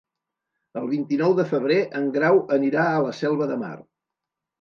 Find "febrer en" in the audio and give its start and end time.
1.51-2.07